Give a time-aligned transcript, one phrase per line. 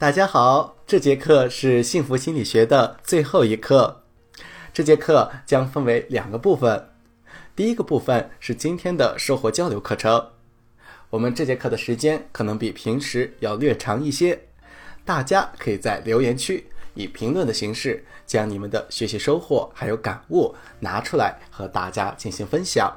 [0.00, 4.02] 大家好，这节课是幸福心理学的最后一课。
[4.72, 6.88] 这节课将分为两个部分，
[7.54, 10.30] 第一个部分是今天的收获交流课程。
[11.10, 14.40] 我们这节课的时间可能比平时要略长一些，
[15.04, 16.64] 大家可以在留言区
[16.94, 22.90] 以评论的形式将你们的学习收获还有感悟拿出来和大家进行分享。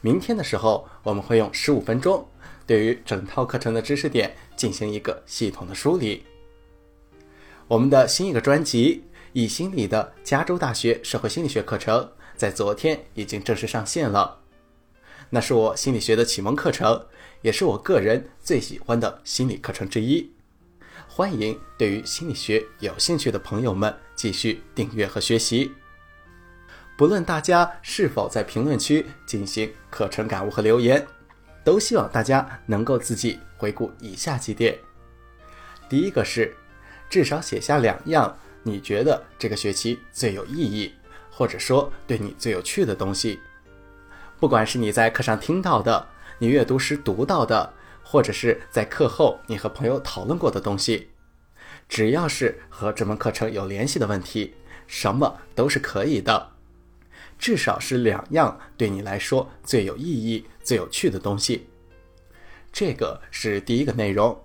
[0.00, 2.24] 明天的时候，我们会用十五分钟。
[2.68, 6.26] 对于整套课程的知识点进行一个系统的梳理。
[7.68, 12.00] 我们的新一个专辑《以心理的加州大学社会心理学课程》
[12.36, 14.40] 在昨天已经正式上线了。
[15.30, 17.06] 那是我心理学的启蒙课程，
[17.40, 20.30] 也是我个人最喜欢的心理课程之一。
[21.06, 25.70] 欢迎对于心理学有兴趣的朋友们继续订阅和学习。
[26.96, 31.06] 不论大家是否在评论区进行课程感悟和留言。
[31.64, 34.78] 都希望大家能够自己回顾以下几点：
[35.90, 36.56] 第一个是，
[37.10, 40.94] 至少写下两样你觉得这个学期最有意义，
[41.30, 43.40] 或者说对你最有趣的东西。
[44.38, 46.06] 不管是你在课上听到的，
[46.38, 47.74] 你阅读时读到的，
[48.04, 51.10] 或者是在课后你和朋友讨论过的东西，
[51.88, 54.54] 只要是和这门课程有联系的问题，
[54.86, 56.52] 什么都是可以的。
[57.38, 61.67] 至少是两样对你来说最有意义、最有趣的东西。
[62.72, 64.38] 这个是第一个内容。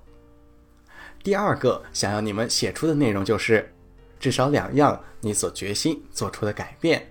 [1.24, 3.74] 第二个想要你们写出的内容就是，
[4.20, 7.10] 至少两样你所决心做出的改变，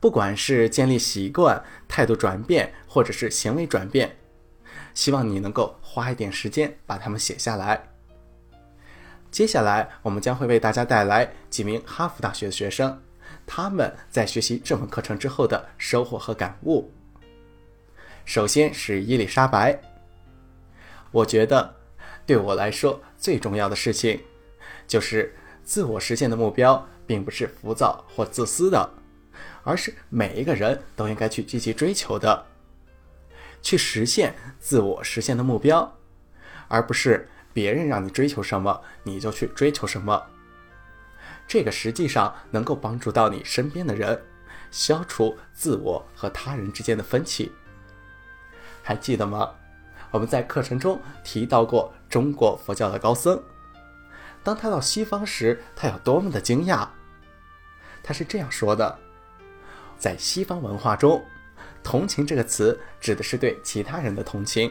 [0.00, 4.16] 不管是建立习惯、态度转变，或者是行为转变，
[4.92, 7.88] 希望你能够花一点时间把它们写下来。
[9.30, 13.02] 接下来，我们将会为大家带来几名哈佛大学的学生。
[13.46, 16.92] 他们在学习这门课程之后的收获和感悟。
[18.24, 19.80] 首先是伊丽莎白。
[21.16, 21.74] 我觉得，
[22.26, 24.20] 对我来说最重要的事情，
[24.86, 28.90] 就是自我实现的目标并不是浮躁或自私的，
[29.62, 32.44] 而是每一个人都应该去积极追求的，
[33.62, 35.90] 去实现自我实现的目标，
[36.68, 40.22] 而不是别人让你追求什么你就去追求什么。
[41.48, 44.22] 这个实际上能够帮助到你身边的人，
[44.70, 47.50] 消除自我和他人之间的分歧。
[48.82, 49.54] 还记得吗？
[50.10, 53.40] 我们在课程中提到过中国佛教的高僧，
[54.42, 56.88] 当他到西方时，他有多么的惊讶。
[58.02, 58.98] 他是这样说的：
[59.98, 61.24] 在西方文化中，
[61.82, 64.70] 同情这个词指的是对其他人的同情；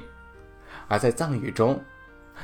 [0.87, 1.83] 而在藏语中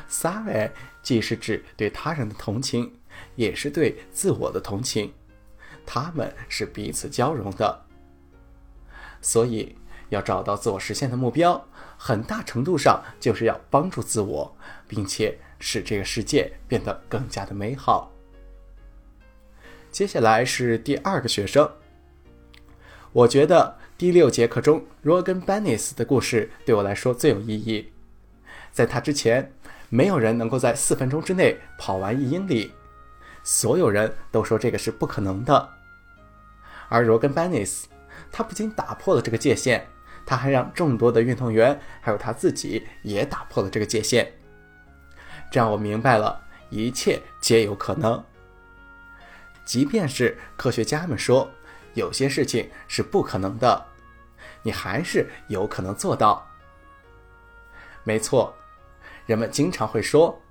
[0.09, 2.97] ，sa ve 既是指对他人的同情。
[3.35, 5.13] 也是对自我的同情，
[5.85, 7.85] 他们是彼此交融的。
[9.21, 9.77] 所以，
[10.09, 11.67] 要找到自我实现的目标，
[12.03, 14.57] 很大程度上就是要帮助自我，
[14.87, 18.11] 并且使这个世界变得更加的美好。
[19.91, 21.71] 接下来是第二个学生。
[23.11, 27.91] 我觉得第六节课中 Rogan Bennis 的故事对我来说最有意义。
[28.71, 29.53] 在他之前，
[29.89, 32.71] 没有人能够在四分钟之内跑完一英里。
[33.43, 35.69] 所有人都说这个是不可能的，
[36.89, 37.87] 而罗根·班尼斯，
[38.31, 39.87] 他不仅打破了这个界限，
[40.25, 44.31] 他还让众多的运动员还有他自己也打破了这个界限。
[45.51, 48.23] 这让我明白了，一切皆有可能。
[49.65, 51.49] 即便是科学家们说
[51.93, 53.85] 有些事情是不可能的，
[54.63, 56.45] 你还是有可能做到。
[58.03, 58.53] 没错，
[59.25, 60.41] 人们经常会说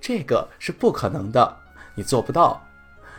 [0.00, 1.56] 这个是不可能的。
[1.94, 2.60] 你做不到，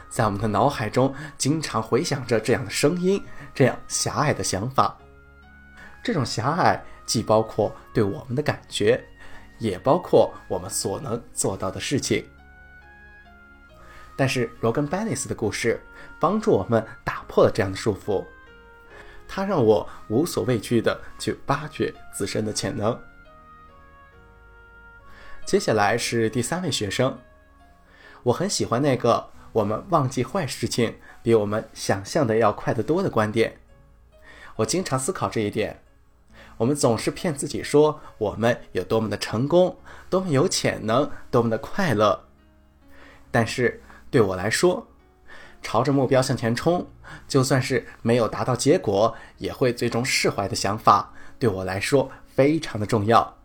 [0.10, 3.24] 在我们的脑海中经常回响着这样的声音，
[3.54, 4.98] 这样狭隘的想法。
[6.04, 9.04] 这种狭隘既包括对我们的感觉，
[9.58, 12.26] 也包括我们所能做到的事情。
[14.16, 15.82] 但是罗根·班尼斯的故事
[16.20, 18.26] 帮助我们打破了这样的束缚，
[19.28, 23.00] 他让我无所畏惧地去挖掘自身的潜能。
[25.46, 27.18] 接下来是第三位学生。
[28.24, 33.60] 我很喜欢那个“我们忘记坏事情比我们想象的要快得多”的观点。
[34.58, 35.82] 我经常思考这一点。
[36.60, 39.78] 我们总是骗自己说我们有多么的成功，
[40.10, 42.26] 多么有潜能，多么的快乐。
[43.32, 44.86] 但是对我来说，
[45.62, 46.86] 朝着目标向前冲，
[47.30, 53.38] 就算是没有达到结果，也会最终释怀的想法，对我来说非常的重要。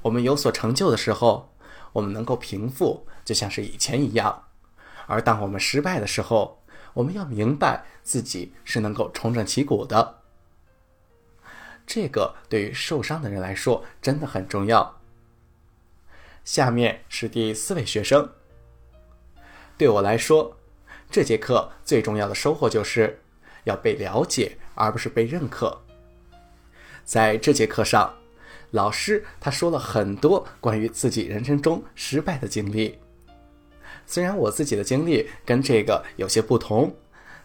[0.00, 1.52] 我们有所成就的时候。
[1.92, 4.30] 我们能够平复，就像是以前一样；
[5.06, 6.62] 而当我们失败的时候，
[6.92, 10.18] 我们要明白自己是能够重整旗鼓的。
[11.86, 15.00] 这个对于受伤的人来说真的很重要。
[16.44, 18.28] 下面是第四位学生。
[19.78, 20.56] 对我来说，
[21.10, 23.20] 这节课最重要的收获就是
[23.64, 25.80] 要被了解，而不是被认可。
[27.04, 28.14] 在这节课上，
[28.70, 32.98] 老师他说了很多关于自己人生中失败的经历。
[34.06, 36.94] 虽然我自己的经历跟这个有些不同，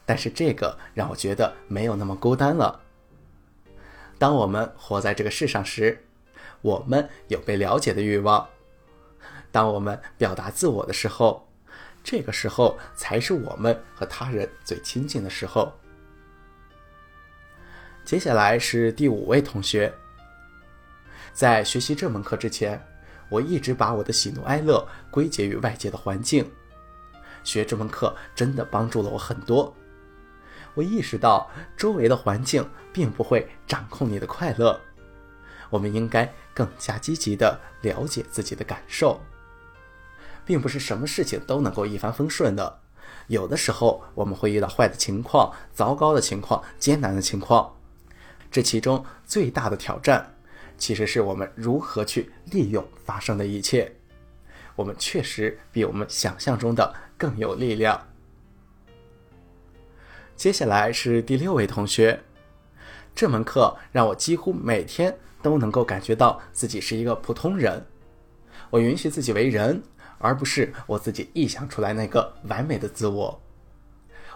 [0.06, 2.80] 但是这个让我觉得没有那么孤单了。
[4.22, 6.06] 当我们活在这个世上时，
[6.62, 8.48] 我们有被了解的欲望。
[9.52, 11.50] 当我们表达自我的时候，
[12.04, 15.74] 这个时候才是我们和他人最亲近的时候。
[18.06, 19.92] 接下来是第五位同学。
[21.34, 22.80] 在学习这门课之前，
[23.28, 26.48] 我一直把我的喜怒哀乐归结于外界的环境。
[27.44, 29.76] 学这门课真的帮助了我很多。
[30.74, 34.80] 我意识到周围的环境并不会掌控你的快乐，
[35.70, 39.20] 我们应该更加积极地了解自己的感受。
[40.44, 42.80] 并不是什么事情都能够一帆风顺的，
[43.28, 47.74] 有的时候我们会遇到坏的情况、糟糕的情况、艰难的情况。
[48.50, 50.34] 这其中最大的挑战，
[50.78, 53.96] 其实是我们如何去利用发生的一切。
[54.76, 58.02] 我们确实比我们想象中的更有力量。
[60.42, 62.20] 接下来是第六位同学，
[63.14, 67.86] 这门课让我几乎每天都能够感觉到自己是一个普通人。
[68.72, 69.84] 我允许自己为人。
[70.18, 73.40] 而不是我自己臆想出来那个完美的自我，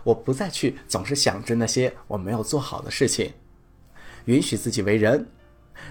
[0.03, 3.33] 我不再去总是想着那些我没有做好的事情，
[4.25, 5.27] 允许自己为人，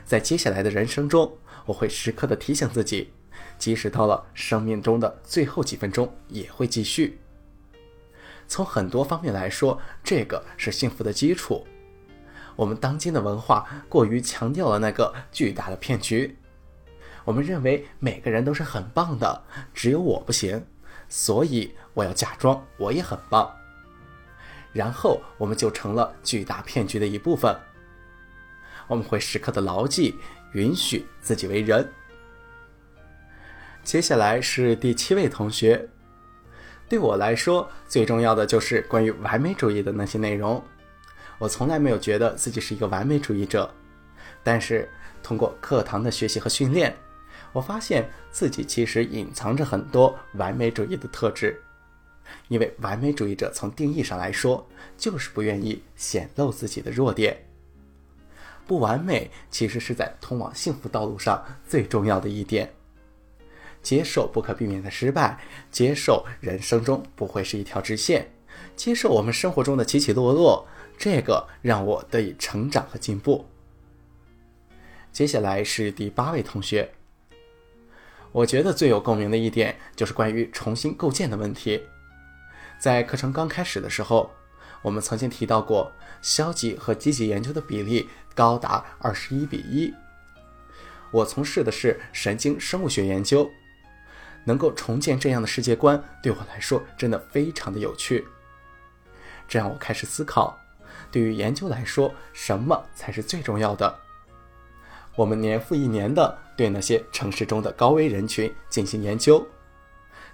[0.04, 3.10] 在接下来的人生中，我会时刻的提醒自己，
[3.58, 7.18] 即使到了生命中的最后几分钟，也会继续。
[8.46, 11.66] 从很多方面来说，这个是幸福的基础。
[12.56, 16.38] 我们当今的文化过于强调了那个巨大的骗局。
[17.24, 19.42] 我们认为每个人都是很棒的，
[19.72, 20.64] 只有我不行，
[21.08, 23.50] 所以我要假装我也很棒。
[24.72, 27.56] 然后我们就成了巨大骗局的一部分。
[28.86, 30.14] 我们会时刻的牢记，
[30.52, 31.90] 允许自己为人。
[33.82, 35.88] 接下来是第七位同学，
[36.88, 40.62] 对我来说最重要的就是关于完美主义的那些内容。
[41.38, 43.68] 我从来没有觉得自己是一个完美主义者，
[44.42, 44.88] 但是
[45.22, 46.94] 通过课堂的学习和训练。
[47.52, 51.60] 我发现自己其实隐藏着很多完美主义的特质，
[52.48, 54.66] 因为完美主义者从定义上来说，
[54.96, 57.36] 就是不愿意显露自己的弱点。
[58.66, 62.72] 不完美其实是在通往幸福道路上最重要的一点。
[63.84, 65.38] 接受不可避免的失败，
[65.70, 68.32] 接受人生中不会是一条直线，
[68.74, 70.66] 接受我们生活中的起起落落，
[70.98, 73.46] 这个让我得以成长和进步。
[75.12, 76.92] 接下来是第八位同学。
[78.32, 81.80] 我觉得最有共鸣的一点就是关于重新构建的问题。
[82.80, 84.30] 在课程刚开始的时候，
[84.82, 89.94] 我们曾经提到过，消极和积极研究的比例高达二十一比一。
[91.12, 93.48] 我从事的是神经生物学研究，
[94.44, 98.26] 能够重建这样的世界观，对我来说真的非常的有趣。
[99.48, 100.58] 这让我开始思考，
[101.10, 103.94] 对于研究来说，什么才是最重要的？
[105.16, 109.46] 我们年复一年的对那些城市中的高危人群进行研究，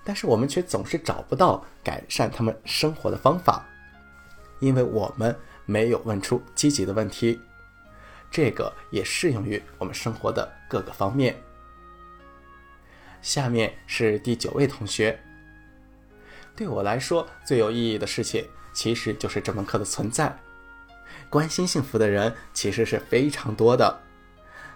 [0.04, 3.66] 但是我们却总是找不到改善他们生活的方法，
[4.58, 7.38] 因为我们没有问出积极的问题。
[8.30, 11.36] 这个也适用于我们生活的各个方面。
[13.22, 15.18] 下面是第九位同学。
[16.56, 20.36] 对我来说最有意义的事情，其实就是这门课的存在。
[21.28, 24.00] 关心幸福的人其实是非常多的。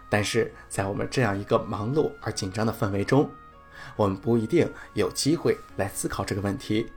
[0.08, 3.28] 但是在我们这样一个忙碌而紧张的氛围中，
[3.96, 6.92] 我们不一定有机会来思考这个问题。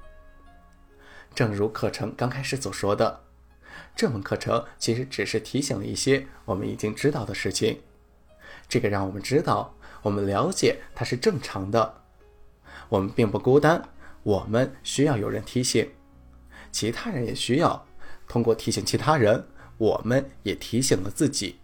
[1.34, 3.24] 正如课程刚开始所说的，
[3.96, 7.82] 这门课程其实只是提醒了一些我们已经知道的事情。
[8.68, 9.77] 这个让我们知道，
[10.08, 12.02] 我们了解它是正常的。
[12.88, 13.90] 我们并不孤单，
[14.24, 15.92] 我们需要有人提醒，
[16.72, 17.86] 其他人也需要。
[18.26, 19.46] 通过提醒其他人，
[19.78, 21.58] 我们也提醒了自己。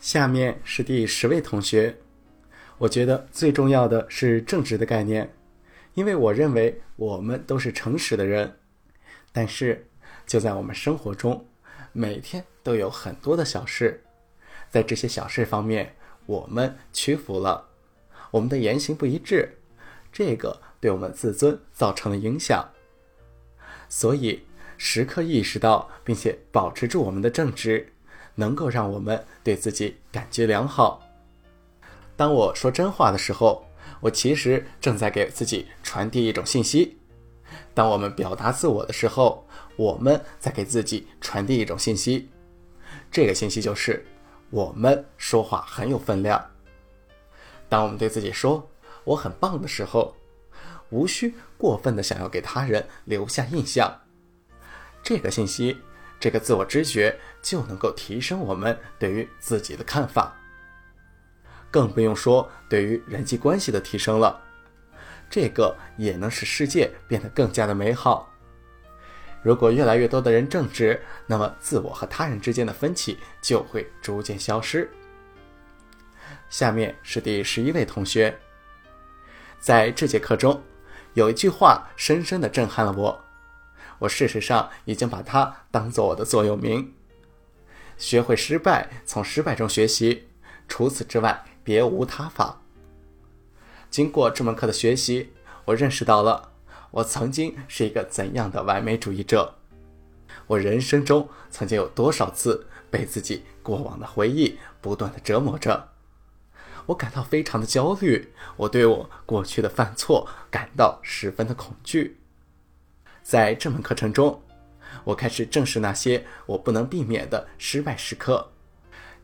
[0.00, 1.96] 下面是第十位同学，
[2.76, 5.32] 我觉得最重要的是正直的概念，
[5.94, 8.58] 因为我认为我们都是诚实的人。
[9.30, 9.86] 但是，
[10.26, 11.46] 就在我们生活中，
[11.92, 14.02] 每天都有很多的小事，
[14.68, 15.94] 在这些小事方面，
[16.26, 17.68] 我们屈服了，
[18.30, 19.58] 我们的言行不一致，
[20.12, 22.68] 这个对我们自尊造成了影响。
[23.88, 24.42] 所以，
[24.76, 27.92] 时刻意识到并且保持住我们的正直。
[28.38, 31.02] 能够让我们对自己感觉良好。
[32.18, 33.66] 当我说真话的时候，
[33.98, 36.98] 我其实正在给自己传递一种信息。
[37.72, 42.28] 当我们表达自我的时候，我们在给自己传递一种信息。
[43.10, 44.04] 这个信息就是
[44.50, 46.44] 我们说话很有分量。
[47.68, 48.68] 当我们对自己说
[49.04, 50.14] “我很棒”的时候，
[50.90, 54.02] 无需过分的想要给他人留下印象。
[55.02, 55.76] 这个信息，
[56.20, 60.36] 这个自我知觉就能够提升我们对于自己的看法。
[61.70, 64.40] 更不用说对于人际关系的提升了，
[65.28, 68.32] 这个也能使世界变得更加的美好。
[69.46, 74.90] 如果越来越多的人正直，那么自我和他人之间的分歧就会逐渐消失。
[76.50, 78.36] 下面是第十一位同学，
[79.60, 80.60] 在这节课中，
[81.14, 83.24] 有一句话深深的震撼了我，
[84.00, 86.92] 我事实上已经把它当做我的座右铭：
[87.96, 90.26] 学会失败，从失败中学习，
[90.66, 91.44] 除此之外。
[91.62, 92.60] 别无他法。
[93.90, 95.32] 经过这门课的学习，
[95.64, 96.52] 我认识到了
[96.96, 99.54] 我曾经是一个怎样的完美主义者。
[100.46, 105.90] 我人生中曾经有多少次被自己过往的回忆不断的折磨着，
[106.86, 108.32] 我感到非常的焦虑。
[108.56, 112.16] 我对我过去的犯错感到十分的恐惧。
[113.22, 114.42] 在这门课程中，
[115.04, 118.52] 我开始正视那些我不能避免的失败时刻。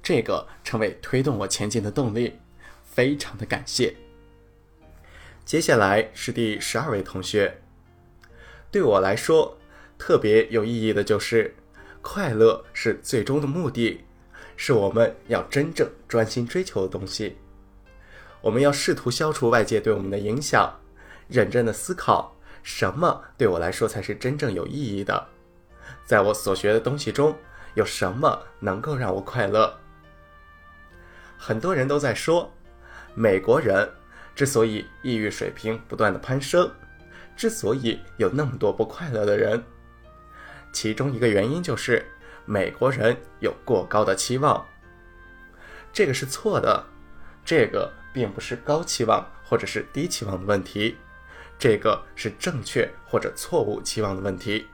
[0.02, 2.38] 这个成为推动我前进的动力，
[2.84, 3.96] 非常的感谢。
[5.46, 7.61] 接下来是第十二位同学，
[8.72, 9.56] 对我来说
[9.98, 11.54] 特别有意义的就是，
[12.00, 14.00] 快乐是最终的目的，
[14.56, 17.36] 是我们要真正专心追求的东西。
[18.40, 20.74] 我们要试图消除外界对我们的影响，
[21.28, 25.28] 认真的思考什么对我来说才是真正有意义的，
[26.06, 27.36] 在我所学的东西中
[27.74, 29.78] 有什么能够让我快乐。
[31.36, 32.50] 很多人都在说，
[33.14, 33.86] 美国人
[34.34, 36.68] 之所以抑郁水平不断的攀升，
[37.36, 39.62] 之所以有那么多不快乐的人，
[40.72, 42.04] 其中一个原因就是
[42.44, 44.66] 美国人有过高的期望。
[45.92, 46.84] 这个是错的，
[47.44, 50.96] 这个并不是高期望或者是低期望的问题，
[51.58, 54.66] 这个是正确或者错误期望的问题。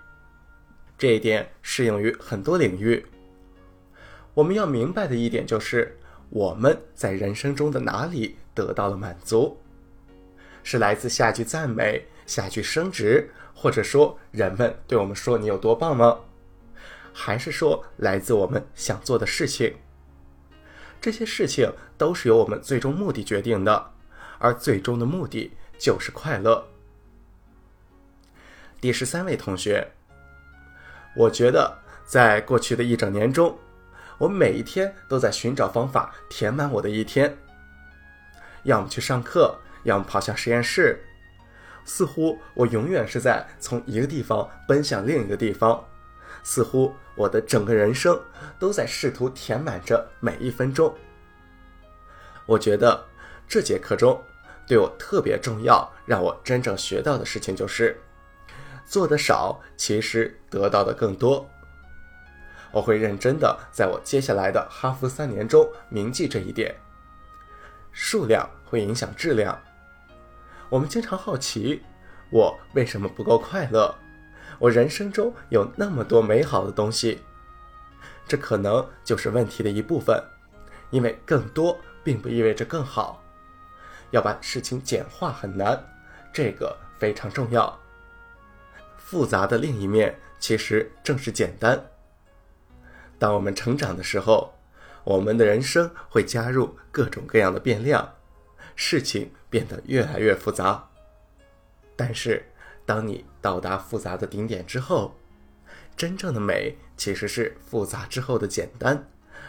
[0.97, 3.05] 这一点适用于很多领域。
[4.35, 5.95] 我们要明白的一点就是。
[6.31, 9.59] 我们在人生中的哪里得到了满足？
[10.63, 16.21] 是来自下句赞美、下句升职，或者说人们对我们说你有多棒吗？
[17.13, 19.75] 还是说来自我们想做的事情？
[21.01, 23.91] 这些事情都是由我们最终目的决定的，
[24.39, 26.69] 而最终的目的就是快乐。
[28.81, 29.89] 第十三位同学，
[31.17, 33.59] 我觉得在过去的一整年中。
[34.19, 37.39] 我每一天都在寻找方法填满我的一天，
[38.65, 41.01] 要么去上课，要么跑向实验室。
[41.89, 45.83] 似乎我永远是在从一个地方奔向另一个地方，
[46.45, 48.21] 似乎我的整个人生
[48.59, 50.95] 都在试图填满着每一分钟。
[52.45, 53.07] 我觉得
[53.49, 54.23] 这节课中
[54.67, 57.99] 对我特别重要，让我真正学到的事情就是：
[58.85, 61.49] 做的少，其实得到的更多。
[62.71, 66.77] 我会认真的在我接下来的哈佛三年中铭记这一点。
[67.93, 69.59] 数量会影响质量。
[70.71, 71.83] 我们经常好奇，
[72.31, 73.95] 我为什么不够快乐？
[74.59, 77.23] 我人生中有那么多美好的东西，
[78.27, 80.23] 这可能就是问题的一部分。
[80.91, 83.23] 因为更多并不意味着更好。
[84.11, 85.79] 要把事情简化很难，
[86.33, 87.79] 这个非常重要。
[88.97, 91.83] 复杂的另一面其实正是简单。
[93.19, 94.55] 当我们成长的时候，
[95.05, 98.15] 我们的人生会加入各种各样的变量，
[98.75, 100.89] 事情变得越来越复杂。
[101.97, 102.45] 但是，
[102.87, 105.17] 当你到达复杂的顶点之后，
[105.97, 109.09] 真正的美其实是复杂之后的简单，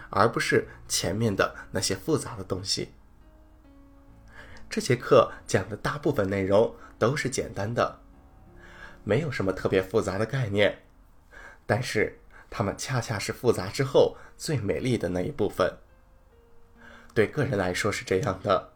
[0.10, 2.90] 而不是前面的那些复杂的东西。
[4.70, 8.00] 这节课讲的大部分内容都是简单的，
[9.04, 10.80] 没有什么特别复杂的概念，
[11.66, 12.20] 但是。
[12.52, 15.72] 它们恰恰是复杂之后最美丽的那一部分。
[17.14, 18.74] 对个人来说是这样的，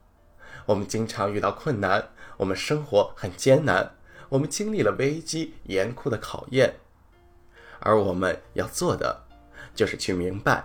[0.65, 3.96] 我们经常遇到困难，我们生活很艰难，
[4.29, 6.75] 我们经历了危机、严酷的考验，
[7.79, 9.24] 而我们要做的，
[9.75, 10.63] 就是去明白，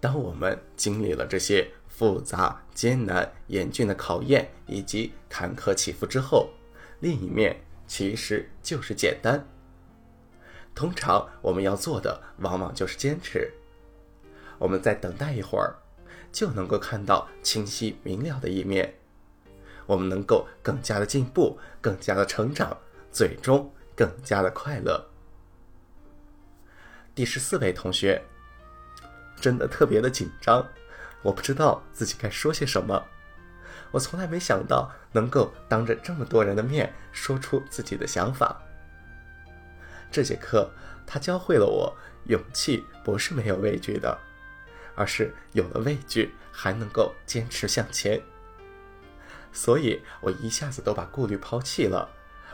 [0.00, 6.50] 当我们经历了这些复杂、艰难、严峻的考验以及坎坷起伏之后，
[7.00, 9.46] 另一面其实就是简单。
[10.74, 13.52] 通常我们要做的往往就是坚持。
[14.58, 15.76] 我们再等待一会儿，
[16.34, 18.92] 就能够看到清晰明了的一面。
[19.86, 22.76] 我们能够更加的进步，更加的成长，
[23.12, 25.08] 最终更加的快乐。
[27.14, 28.20] 第十四位同学，
[29.40, 30.66] 真的特别的紧张，
[31.22, 33.00] 我不知道自己该说些什么。
[33.92, 38.60] 我从来没想到能够当着这么多人的面说出自己的想法。
[40.10, 40.68] 这节课，
[41.06, 44.18] 他教会了我，勇气不是没有畏惧的，
[44.94, 48.20] 而是有了畏惧还能够坚持向前。
[49.52, 52.08] 所以我一下子都把顾虑抛弃了，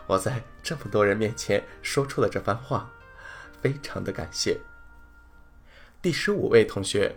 [0.06, 2.90] 我在这么多人面前说出了这番话，
[3.62, 4.58] 非常的感谢。
[6.02, 7.16] 第十五位同学，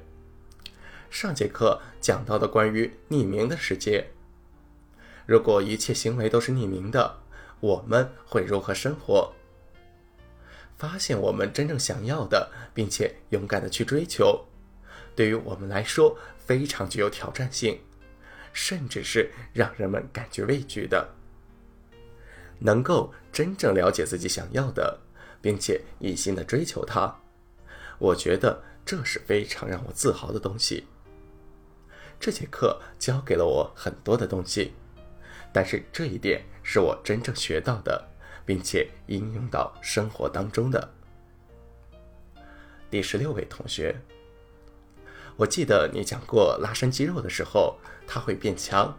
[1.09, 4.09] 上节课讲到的关于匿名的世界，
[5.25, 7.19] 如果一切行为都是匿名的，
[7.59, 9.33] 我们会如何生活？
[10.77, 14.45] 发现我们真正想要的，并且勇敢的去追求，
[15.15, 17.79] 对于我们来说非常具有挑战性。
[18.55, 21.09] 甚至是让人们感觉畏惧的，
[22.59, 24.95] 能够真正了解自己想要的，
[25.41, 27.11] 并且一心的追求它，
[27.97, 30.85] 我觉得这是非常让我自豪的东西。
[32.19, 34.73] 这节课教给了我很多的东西，
[35.51, 38.07] 但是这一点是我真正学到的，
[38.45, 40.93] 并且应用到生活当中的。
[42.91, 43.99] 第十六位同学。
[45.35, 48.97] 我记得你讲过拉伸肌肉的时候，它会变强，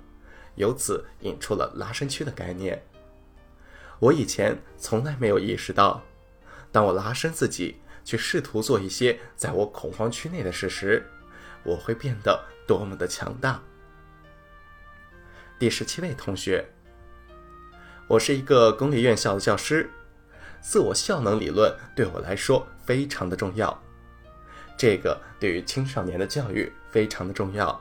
[0.56, 2.84] 由此引出了拉伸区的概念。
[4.00, 6.02] 我以前从来没有意识到，
[6.72, 11.06] 当我拉伸自己，去试图做一些在我恐慌区内的事时，
[11.62, 13.62] 我会变得多么的强大。
[15.56, 16.68] 第十七位同学，
[18.08, 19.88] 我是一个公立院校的教师，
[20.60, 23.83] 自我效能理论对我来说非常的重要。
[24.76, 27.80] 这个对于青少年的教育非常的重要。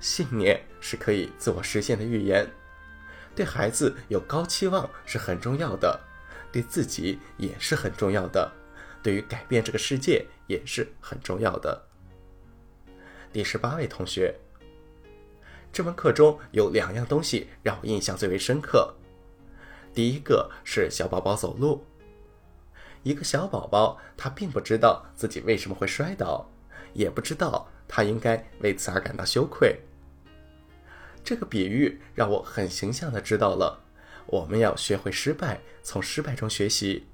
[0.00, 2.46] 信念是可以自我实现的预言，
[3.34, 5.98] 对孩子有高期望是很重要的，
[6.52, 8.52] 对自己也是很重要的，
[9.02, 11.88] 对于改变这个世界也是很重要的。
[13.32, 14.34] 第十八位同学，
[15.72, 18.94] 这门课中有两样东西让我印象最为深刻，
[19.94, 21.84] 第一个是小宝宝走路。
[23.04, 26.50] 一个小宝宝，他并不知道自己为什么会摔倒，
[26.94, 29.78] 也不知道他应该为此而感到羞愧。
[31.22, 33.78] 这个比喻让我很形象的知道了，
[34.26, 37.06] 我们要学会失败，从失败中学习。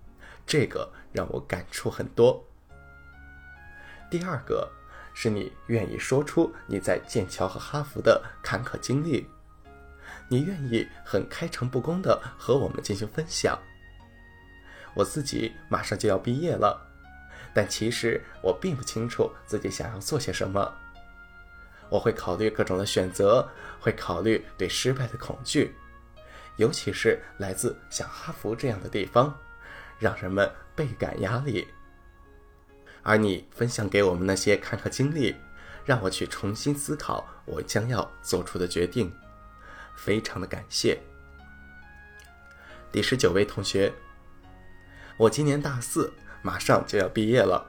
[0.46, 2.44] 这个让我感触很多。
[4.08, 4.68] 第二个
[5.12, 9.26] 是你愿意说出你在剑桥和哈佛的坎坷经历，
[10.28, 13.58] 你愿意很开诚布公的和我们进行分享。
[14.94, 16.80] 我自己马上就要毕业了，
[17.54, 20.72] 但其实我并不清楚自己想要做些什么。
[21.88, 23.48] 我会考虑各种的选择，
[23.80, 25.74] 会考虑对失败的恐惧，
[26.56, 29.36] 尤其是来自像哈佛这样的地方，
[29.98, 31.66] 让人们倍感压力。
[33.02, 35.34] 而你分享给我们那些坎坷经历，
[35.84, 39.12] 让我去重新思考我将要做出的决定，
[39.96, 40.98] 非常的感谢。
[42.92, 43.92] 第十九位同学。
[45.20, 47.66] 我今年大四，马上就要毕业了。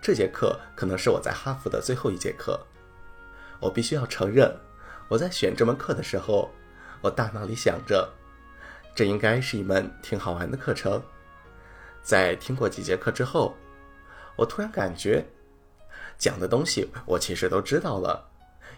[0.00, 2.58] 这节课可能是我在哈佛的最后一节课。
[3.60, 4.50] 我必须要承认，
[5.06, 6.50] 我在选这门课的时候，
[7.02, 8.10] 我大脑里想着，
[8.94, 11.02] 这应该是一门挺好玩的课程。
[12.02, 13.54] 在听过几节课之后，
[14.34, 15.26] 我突然感觉，
[16.16, 18.30] 讲的东西我其实都知道了，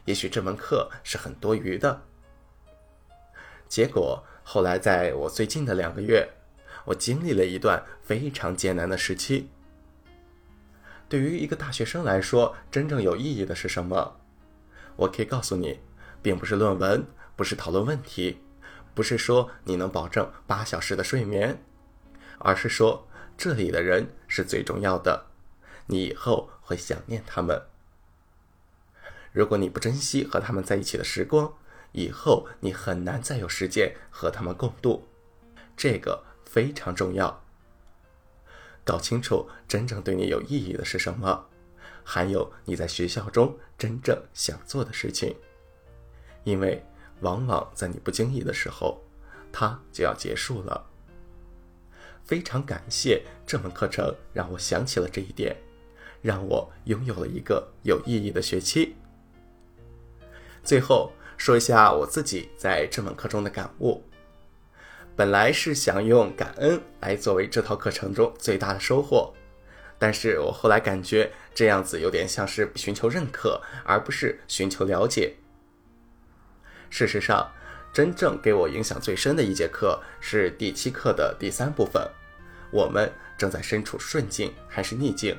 [0.04, 2.02] 也许这门课是很多余的。
[3.68, 6.28] 结果后来在我最近的两个月。
[6.88, 9.50] 我经历了一段非常艰难的时期。
[11.06, 14.16] 对于一个大学生来说，真正有意义的是什么？
[14.96, 15.80] 我可以告诉你，
[16.22, 17.04] 并不是论文，
[17.36, 18.38] 不是讨论问题，
[18.94, 21.62] 不是说你能保证八小时的睡眠，
[22.38, 25.26] 而是说这里的人是最重要的，
[25.88, 27.60] 你以后会想念他们。
[29.32, 31.52] 如果你不珍惜和他们在一起的时光，
[31.92, 35.06] 以后你很难再有时间和他们共度。
[35.76, 36.27] 这个。
[36.58, 37.40] 非常重要。
[38.84, 41.46] 搞清楚真正对你有意义的是什么，
[42.02, 45.36] 还有你在学校中真正想做的事情。
[46.42, 46.84] 因为
[47.20, 49.00] 往往在你不经意的时候，
[49.52, 50.84] 它就要结束了。
[52.24, 55.56] 非常感谢这门课程，让我想起了这一点，
[56.20, 58.96] 让我拥有了一个有意义的学期。
[60.64, 64.02] 最后说一下我自己在这门课中的感悟。
[65.18, 69.34] 本来是想用感恩来作为这套课程中最大的收获，
[69.98, 75.34] 但是我后来感觉这样子有点像是寻求认可，而不是寻求了解。
[76.88, 77.50] 事实上，
[77.92, 82.00] 真正给我影响最深的一节课是第七课的第三部分。
[82.70, 85.36] 我们正在身处顺境还是逆境？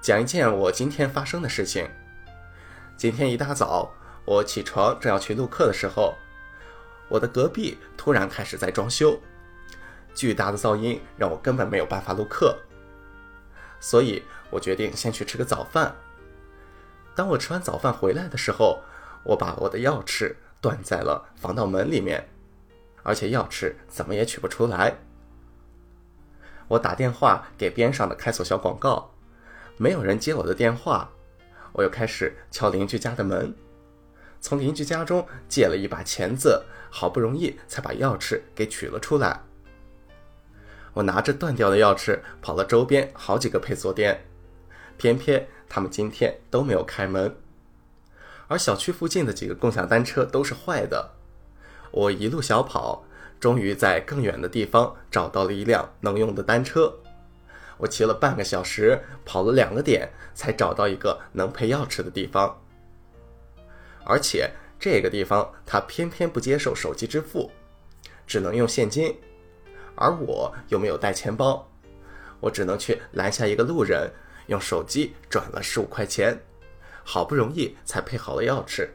[0.00, 1.88] 讲一件我今天发生的事情。
[2.96, 3.94] 今天一大早，
[4.24, 6.16] 我起床正要去录课的时候，
[7.10, 9.20] 我的隔壁突然开始在装修，
[10.14, 12.56] 巨大的噪音让我根本没有办法录课。
[13.80, 15.94] 所以我决定先去吃个早饭。
[17.14, 18.80] 当我吃完早饭回来的时候，
[19.24, 22.28] 我把我的钥匙断在了防盗门里面，
[23.02, 24.96] 而且钥匙怎么也取不出来。
[26.68, 29.12] 我打电话给边上的开锁小广告，
[29.76, 31.10] 没有人接我的电话，
[31.72, 33.52] 我又开始敲邻居家的门，
[34.40, 39.40] 从邻居家中借了一把钳子，好不容易才把钥匙给取了出来。
[40.92, 44.26] 我拿着断掉的钥匙跑了周边好几个配锁店，
[44.98, 47.34] 偏偏他们今天都没有开门。
[48.48, 51.12] 而小区附近的几个共享单车都是坏的。
[51.92, 53.04] 我一路小跑，
[53.38, 56.92] 终于在更远的地方找到了一辆能用的单车。
[57.78, 62.60] 我骑了半个小时，跑了两个点，才找到一个能配钥匙的地方。
[64.04, 64.50] 而且
[64.80, 67.52] 这个地方他偏偏不接受手机支付，
[68.26, 69.14] 只能用现金。
[69.94, 71.70] 而我又没有带钱包，
[72.40, 74.10] 我只能去拦下一个路人，
[74.46, 76.40] 用手机转了十五块钱，
[77.04, 78.88] 好不容易才配好了钥匙。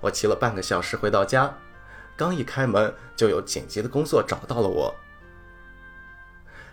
[0.00, 1.56] 我骑了半个小时回到家，
[2.16, 4.92] 刚一开门就有紧急的工作找到了我。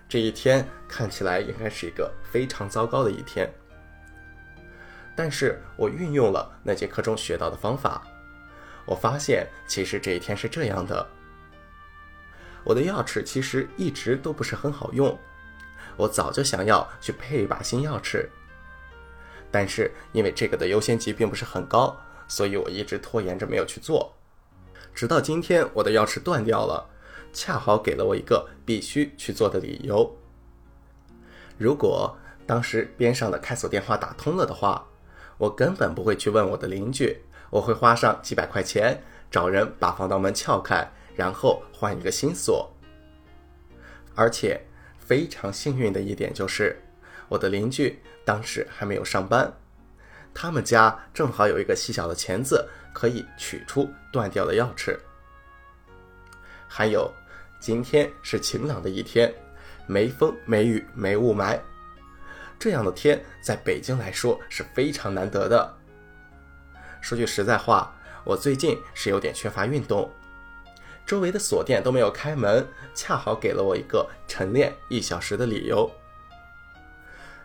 [0.09, 3.51] 这一天看起来应该是一个非常糟糕的一天，
[5.15, 8.01] 但是我运用了那节课中学到的方法，
[8.85, 11.07] 我发现其实这一天是这样的。
[12.63, 15.17] 我的钥匙其实一直都不是很好用，
[15.97, 18.27] 我早就想要去配一把新钥匙，
[19.51, 21.95] 但是因为这个的优先级并不是很高，
[22.27, 24.15] 所以我一直拖延着没有去做。
[24.95, 26.89] 直到今天，我的钥匙断掉了，
[27.33, 30.17] 恰好给了我一个必须去做的理由。
[31.57, 34.87] 如果当时边上的开锁电话打通了的话，
[35.37, 40.89] 我根本不会去问我的邻居，我会花上几百块钱找人把防盗门撬开。
[41.15, 42.67] 然后换一个新锁，
[44.15, 44.59] 而且
[44.97, 46.81] 非常幸运的一点就是，
[47.29, 49.53] 我的邻居当时还没有上班，
[50.33, 54.97] 他们家正好有一个细小的钳子，可以取出断掉的钥匙。
[56.67, 57.13] 还有，
[57.59, 59.31] 今天是晴朗的一天，
[59.85, 61.59] 没风没雨没雾霾，
[62.63, 65.77] 这样的天在北京来说是非常难得的。
[67.01, 70.09] 说句实在话，我最近是有点缺乏运动。
[71.05, 75.91] 周围的锁店都没有开门，恰好给了我一个晨练一小时的理由。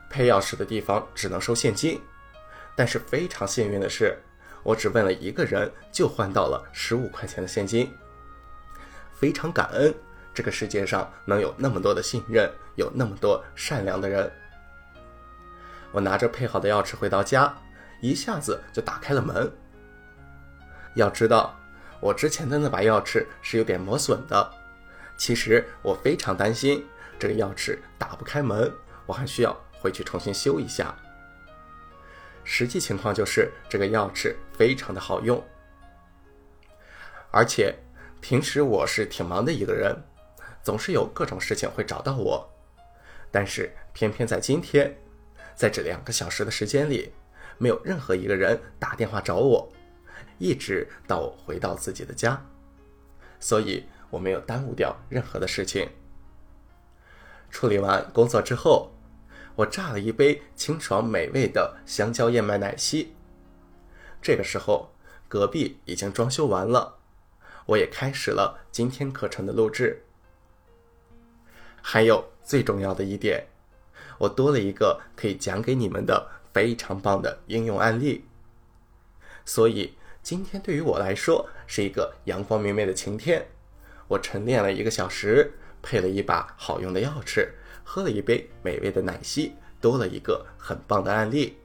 [0.08, 2.00] 配钥匙的地方只能收现金，
[2.76, 4.16] 但是非常幸运的是，
[4.62, 7.92] 我只问了一个人就换到了十五块钱的现金。
[9.12, 9.92] 非常感恩
[10.32, 14.30] 这个世界上能有那么多的信任，有那么多善良的人。
[15.92, 17.54] 我拿着配好的钥匙回到家，
[18.00, 19.50] 一下子就打开了门。
[20.94, 21.54] 要知道。
[22.00, 24.54] 我之前的那把钥匙是有点磨损的，
[25.16, 26.86] 其实我非常担心
[27.18, 28.72] 这个钥匙打不开门，
[29.04, 30.94] 我还需要回去重新修一下。
[32.44, 35.44] 实际情况就是这个钥匙非常的好用，
[37.32, 37.74] 而且
[38.20, 39.92] 平时我是挺忙的一个人，
[40.62, 42.48] 总是有各种事情会找到我，
[43.32, 44.96] 但是偏偏在今天，
[45.58, 47.12] 在这两个小时的时间里，
[47.58, 49.68] 没有任何一个人打电话找我。
[50.38, 52.40] 一直到我回到自己的家，
[53.40, 55.90] 所以我没有耽误掉任何的事情。
[57.50, 58.92] 处理完工作之后，
[59.56, 63.16] 我榨了一杯清爽美味的香蕉燕麦奶昔。
[64.22, 64.92] 这个时候，
[65.26, 66.98] 隔壁已经装修完了，
[67.66, 70.04] 我也开始了今天课程的录制。
[71.82, 73.48] 还有最重要的一点，
[74.18, 78.24] 我多了一个可以讲给你们的非常棒的应用案例，
[79.44, 79.94] 所以。
[80.20, 83.46] 今天对于我来说是一个阳光明媚的晴天，
[84.08, 85.50] 我晨练了一个小时，
[85.80, 87.48] 配了一把好用的钥匙，
[87.82, 91.56] 喝了一杯美味的奶昔，多了一个很棒的案例。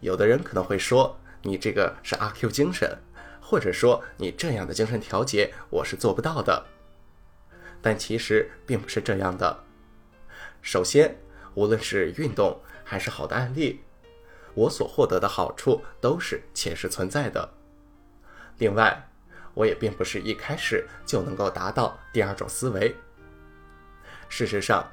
[0.00, 2.96] 有的人可能会说，你这个是阿 Q 精神，
[3.42, 6.64] 或者说你这样的精神调节我是做不到的。
[7.82, 9.64] 但其实并不是这样的。
[10.62, 11.18] 首先，
[11.54, 13.80] 无论是运动还是好的案例。
[14.54, 17.52] 我所获得的好处都是切实存在的。
[18.58, 19.08] 另外，
[19.54, 22.94] 我也并不是一开始就能够达到第二种思维。
[24.28, 24.88] 事实上，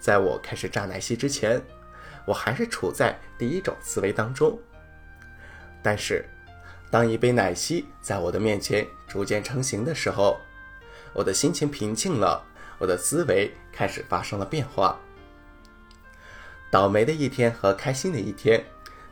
[0.00, 1.62] 在我开始榨奶昔之前，
[2.26, 4.58] 我还是处在第一种思维当中。
[5.82, 6.24] 但是，
[6.90, 10.38] 当一杯奶昔在我的面前逐渐成型的时候，
[11.12, 12.44] 我的心情平静了，
[12.78, 14.98] 我的思维开始发生了变化。
[16.72, 18.64] 倒霉的一天和开心的一天，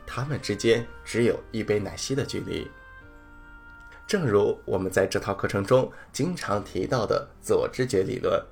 [0.03, 2.67] 他们之间只有一杯奶昔的距离。
[4.07, 8.43] 正如我们在这套课程中经常提到的自我知觉理论，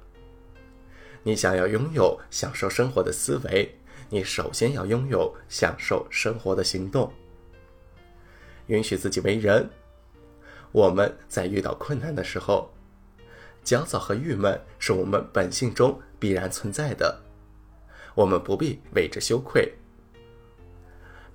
[1.24, 3.76] 你想要拥有享受生活的思维，
[4.12, 7.12] 你首先要拥有享受生活的行动。
[8.67, 9.67] 允许自己为人。
[10.72, 12.72] 我们在遇到困难的时候，
[13.63, 17.19] 焦躁和郁闷是我们本性中必然存在的。
[18.15, 19.74] 我们不必为之羞愧，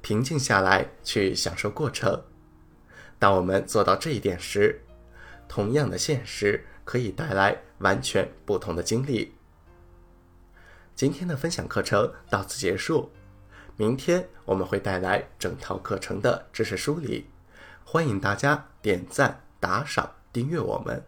[0.03, 2.23] 平静下来去享受过程。
[3.19, 4.81] 当我们做到这一点时，
[5.49, 9.35] 同样的现实可以带来完全不同的经历。
[10.95, 13.11] 今天的分享课程到此结束，
[13.77, 17.27] 明天我们会带来整套课程的知识梳理，
[17.85, 21.03] 欢迎大家点赞、打赏、订阅我们。